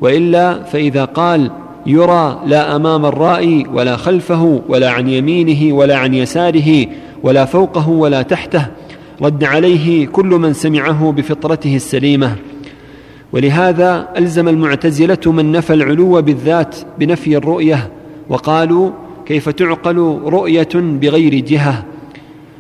[0.00, 1.50] وإلا فإذا قال
[1.86, 6.86] يرى لا أمام الرائي ولا خلفه ولا عن يمينه ولا عن يساره
[7.22, 8.66] ولا فوقه ولا تحته
[9.22, 12.36] رد عليه كل من سمعه بفطرته السليمة.
[13.32, 17.90] ولهذا ألزم المعتزلة من نفى العلو بالذات بنفي الرؤية
[18.28, 18.90] وقالوا
[19.26, 21.84] كيف تعقل رؤية بغير جهة؟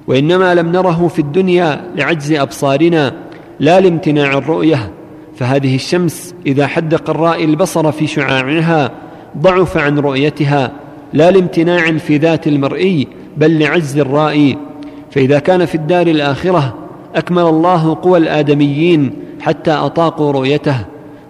[0.06, 3.14] وإنما لم نره في الدنيا لعجز أبصارنا
[3.60, 4.92] لا لامتناع الرؤية.
[5.36, 8.90] فهذه الشمس إذا حدق الرائي البصر في شعاعها
[9.38, 10.72] ضعف عن رؤيتها
[11.12, 14.71] لا لامتناع في ذات المرئي بل لعجز الرائي.
[15.12, 16.74] فإذا كان في الدار الآخرة
[17.14, 20.76] أكمل الله قوى الآدميين حتى أطاقوا رؤيته.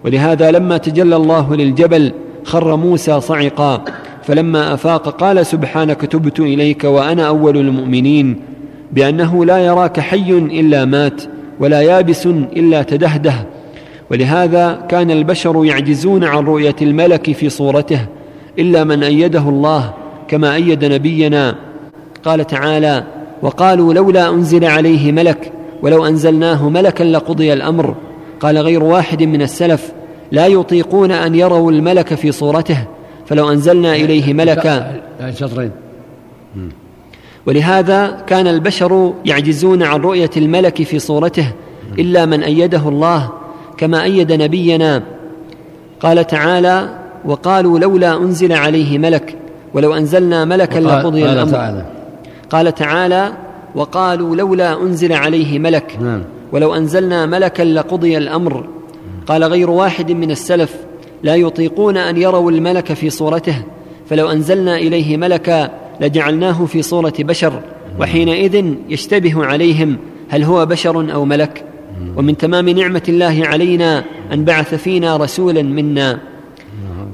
[0.05, 2.11] ولهذا لما تجلى الله للجبل
[2.43, 3.83] خر موسى صعقا.
[4.23, 8.39] فلما أفاق قال سبحانك تبت إليك وأنا أول المؤمنين.
[8.91, 11.21] بأنه لا يراك حي إلا مات
[11.59, 13.33] ولا يابس إلا تدهده.
[14.11, 17.99] ولهذا كان البشر يعجزون عن رؤية الملك في صورته
[18.59, 19.93] إلا من أيده الله
[20.27, 21.55] كما أيد نبينا.
[22.23, 23.03] قال تعالى
[23.43, 25.51] وقالوا لولا أنزل عليه ملك
[25.81, 27.95] ولو أنزلناه ملكا لقضي الأمر.
[28.39, 29.91] قال غير واحد من السلف
[30.31, 32.77] لا يطيقون أن يروا الملك في صورته
[33.25, 35.01] فلو أنزلنا إليه ملكا.
[35.35, 35.71] شطرين.
[37.45, 41.47] ولهذا كان البشر يعجزون عن رؤية الملك في صورته
[41.99, 43.29] إلا من أيده الله
[43.77, 45.03] كما أيد نبينا.
[45.99, 46.89] قال تعالى
[47.25, 49.35] وقالوا لولا أنزل عليه ملك
[49.73, 51.51] ولو أنزلنا ملكا لقضي الأمر.
[51.51, 51.85] تعالى
[52.53, 53.33] قال تعالى
[53.75, 56.23] وقالوا لولا أنزل عليه ملك نعم.
[56.51, 58.67] ولو أنزلنا ملكا لقضي الأمر.
[59.27, 60.75] قال غير واحد من السلف
[61.23, 63.55] لا يطيقون أن يروا الملك في صورته
[64.09, 65.69] فلو أنزلنا إليه ملكا
[66.01, 67.61] لجعلناه في صورة بشر
[67.99, 69.97] وحينئذ يشتبه عليهم
[70.29, 71.63] هل هو بشر أو ملك.
[72.17, 76.19] ومن تمام نعمة الله علينا أن بعث فينا رسولا منا.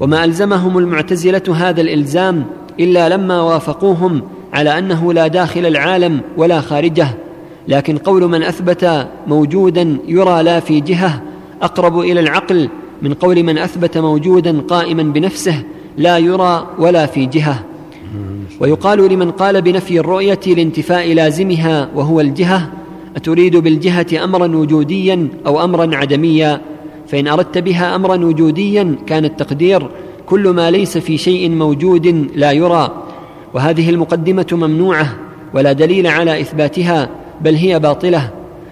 [0.00, 2.44] وما ألزمهم المعتزلة هذا الإلزام
[2.80, 4.22] إلا لما وافقوهم
[4.52, 7.08] على أنه لا داخل العالم ولا خارجه
[7.68, 11.22] لكن قول من أثبت موجودا يرى لا في جهة
[11.62, 12.68] أقرب إلى العقل
[13.02, 15.62] من قول من أثبت موجودا قائما بنفسه
[15.96, 17.64] لا يرى ولا في جهة.
[18.60, 22.70] ويقال لمن قال بنفي الرؤية لانتفاء لازمها وهو الجهة
[23.16, 26.60] أتريد بالجهة أمرا وجوديا أو أمرا عدميا؟
[27.08, 29.88] فإن أردت بها أمرا وجوديا كان التقدير
[30.26, 33.02] كل ما ليس في شيء موجود لا يرى.
[33.54, 35.16] وهذه المقدمة ممنوعة
[35.54, 37.10] ولا دليل على إثباتها
[37.40, 38.30] بل هي باطلة.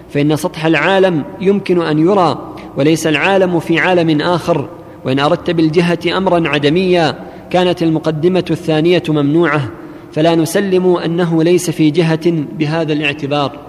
[0.09, 4.69] فإن سطح العالم يمكن أن يرى وليس العالم في عالم آخر.
[5.05, 9.69] وإن أردت بالجهة امرا عدميا كانت المقدمة الثانية ممنوعة.
[10.13, 13.59] فلا نسلم أنه ليس في جهة بهذا الاعتبار.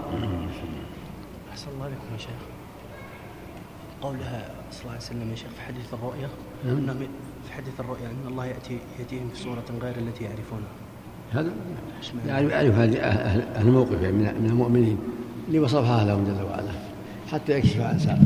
[1.53, 2.41] أحسن الله عليكم يا شيخ.
[4.03, 6.29] قولها صلى الله عليه وسلم يا شيخ في حديث الرؤيا.
[6.65, 6.97] نعم.
[7.47, 10.90] في حديث الرؤيا أن الله ياتي يأتيهم في صورة غير التي يعرفونها.
[11.33, 11.51] هذا
[12.27, 14.99] يعني يعرف هذه أهل الموقف يعني من المؤمنين
[15.49, 16.71] اللي وصفها لهم جل وعلا
[17.33, 18.19] حتى يكشف عن سائر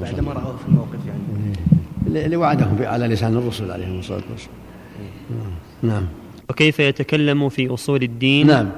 [0.00, 2.24] بعدما رأوه في الموقف يعني.
[2.24, 4.56] اللي وعدهم على لسان الرسل عليهم الصلاة والسلام.
[5.82, 6.06] نعم.
[6.50, 8.68] وكيف يتكلم في أصول الدين؟ نعم.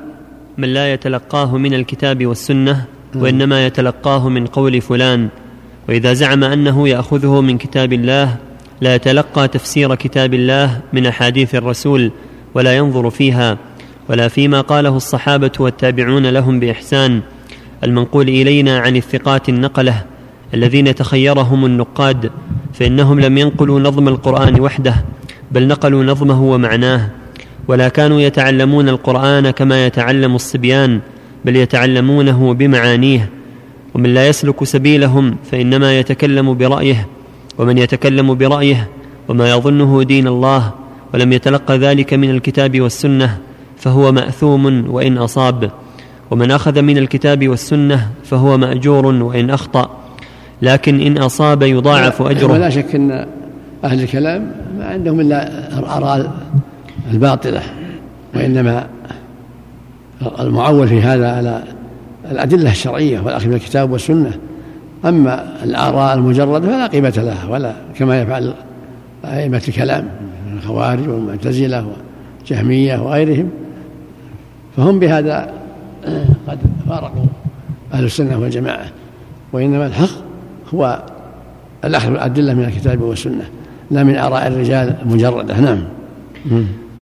[0.59, 3.23] من لا يتلقاه من الكتاب والسنة نعم.
[3.23, 5.29] وإنما يتلقاه من قول فلان.
[5.88, 8.37] وإذا زعم أنه يأخذه من كتاب الله
[8.81, 12.13] لا يتلقى تفسير كتاب الله من أحاديث الرسول.
[12.55, 13.59] ولا ينظر فيها
[14.09, 17.21] ولا فيما قاله الصحابة والتابعون لهم بإحسان
[17.85, 20.05] المنقول إلينا عن الثقات النقلة
[20.55, 22.31] الذين تخيرهم النقاد
[22.75, 24.94] فإنهم لم ينقلوا نظم القرآن وحده
[25.53, 27.09] بل نقلوا نظمه ومعناه
[27.69, 31.01] ولا كانوا يتعلمون القرآن كما يتعلم الصبيان
[31.44, 33.29] بل يتعلمونه بمعانيه
[33.94, 37.07] ومن لا يسلك سبيلهم فإنما يتكلم برأيه
[37.59, 38.88] ومن يتكلم برأيه
[39.29, 40.73] وما يظنه دين الله
[41.15, 43.38] ولم يتلق ذلك من الكتاب والسنة
[43.77, 45.71] فهو مأثوم وإن أصاب.
[46.31, 49.90] ومن أخذ من الكتاب والسنة فهو مأجور وإن أخطأ.
[50.63, 52.52] لكن إن أصاب يضاعف أجره.
[52.52, 53.27] ولا شك إن
[53.85, 55.48] أهل الكلام ما عندهم إلا
[55.79, 56.33] الاراء
[57.11, 57.63] الباطلة
[58.35, 58.87] وإنما
[60.40, 61.63] المعول في هذا على
[62.31, 64.31] الأدلة الشرعية والأخذ من الكتاب والسنة.
[65.04, 68.54] أما الآراء المجردة فلا قيمة لها ولا كما يفعل
[69.25, 70.09] أئمة الكلام.
[70.57, 71.87] الخوارج والمعتزلة
[72.40, 73.51] والجهمية وغيرهم
[74.77, 75.53] فهم بهذا
[76.49, 77.27] قد فارقوا
[77.92, 78.87] أهل السنة والجماعة
[79.53, 80.09] وإنما الحق
[80.75, 81.03] هو
[81.85, 83.44] الأخذ بالأدلة من الكتاب والسنة
[83.90, 85.85] لا من آراء الرجال المجردة نعم.